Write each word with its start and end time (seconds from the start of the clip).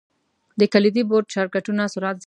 د 0.59 0.61
کلیدي 0.73 1.03
بورډ 1.09 1.25
شارټ 1.33 1.49
کټونه 1.55 1.83
سرعت 1.93 2.15
زیاتوي. 2.15 2.19